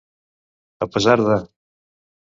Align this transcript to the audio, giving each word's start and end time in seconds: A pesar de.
A 0.85 0.85
pesar 0.93 1.19
de. 1.27 1.37